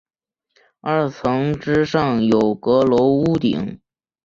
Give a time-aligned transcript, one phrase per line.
[0.79, 3.79] 二层之上有阁楼屋顶。